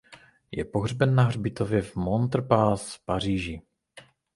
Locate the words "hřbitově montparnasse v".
1.23-3.05